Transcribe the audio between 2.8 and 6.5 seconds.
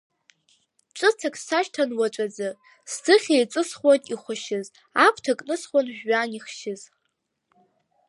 сӡыхь еиҵысхуан ихәашьыз, аԥҭа кнысхуан жәҩан